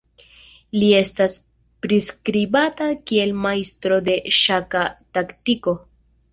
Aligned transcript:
Li 0.77 0.87
estas 0.99 1.35
priskribata 1.87 2.89
kiel 3.11 3.37
majstro 3.45 4.03
de 4.11 4.19
ŝaka 4.41 4.85
taktiko. 5.19 5.81